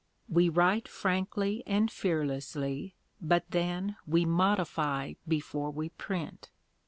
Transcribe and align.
We 0.27 0.49
write 0.49 0.87
frankly 0.87 1.61
and 1.67 1.91
fearlessly, 1.91 2.95
but 3.21 3.45
then 3.51 3.97
we 4.07 4.25
'modify' 4.25 5.13
before 5.27 5.69
we 5.69 5.89
print. 5.89 6.49